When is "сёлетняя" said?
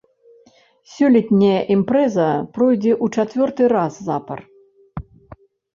0.93-1.59